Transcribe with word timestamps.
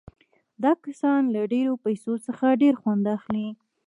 دا 0.63 0.71
کسان 0.85 1.21
له 1.33 1.41
ډېرو 1.53 1.73
پیسو 1.85 2.13
څخه 2.27 2.59
ډېر 2.61 2.73
خوند 2.81 3.05
اخلي 3.17 3.47